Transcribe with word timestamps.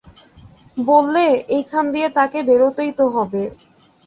বললে, 0.77 1.25
এইখান 1.49 1.85
দিয়ে 1.91 2.07
তাকে 2.09 2.39
বেরোতেই 2.43 2.91
তো 2.91 3.05
হবে। 3.09 3.43